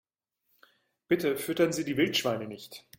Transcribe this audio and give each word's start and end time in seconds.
Bitte 1.09 1.37
füttern 1.37 1.73
Sie 1.73 1.85
die 1.85 1.95
Wildschweine 1.95 2.47
nicht! 2.47 2.87